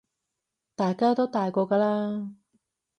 [0.73, 2.33] 大家都大個㗎喇